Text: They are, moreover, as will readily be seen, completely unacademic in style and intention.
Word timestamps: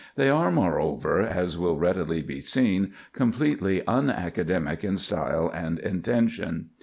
They 0.15 0.31
are, 0.31 0.49
moreover, 0.49 1.21
as 1.21 1.59
will 1.59 1.77
readily 1.77 2.23
be 2.23 2.41
seen, 2.41 2.91
completely 3.13 3.81
unacademic 3.81 4.83
in 4.83 4.97
style 4.97 5.51
and 5.53 5.77
intention. 5.77 6.71